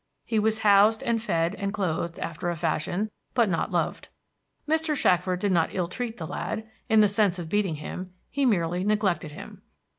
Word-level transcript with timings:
He 0.25 0.39
was 0.39 0.57
housed, 0.65 1.03
and 1.03 1.21
fed, 1.21 1.53
and 1.53 1.71
clothed, 1.71 2.17
after 2.17 2.49
a 2.49 2.55
fashion, 2.55 3.11
but 3.35 3.47
not 3.49 3.69
loved. 3.71 4.09
Mr. 4.67 4.95
Shackford 4.95 5.39
did 5.39 5.51
not 5.51 5.75
ill 5.75 5.87
treat 5.89 6.17
the 6.17 6.25
lad, 6.25 6.67
in 6.89 7.01
the 7.01 7.07
sense 7.07 7.37
of 7.37 7.49
beating 7.49 7.75
him; 7.75 8.11
he 8.31 8.43
merely 8.43 8.83
neglected 8.83 9.33
him. 9.33 9.61